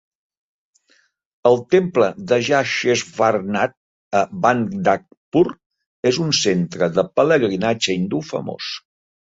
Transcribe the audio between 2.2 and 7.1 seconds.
de Jageshwarnath a Bandakpur és un centre de